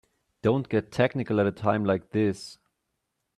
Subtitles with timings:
[0.41, 2.57] Don't get technical at a time like this.